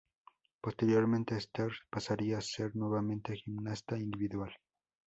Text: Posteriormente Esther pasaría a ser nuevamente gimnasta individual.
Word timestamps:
Posteriormente 0.61 1.37
Esther 1.37 1.71
pasaría 1.91 2.39
a 2.39 2.41
ser 2.41 2.75
nuevamente 2.75 3.35
gimnasta 3.35 3.99
individual. 3.99 4.51